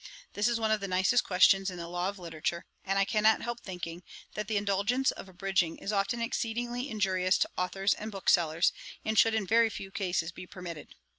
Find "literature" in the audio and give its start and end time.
2.17-2.65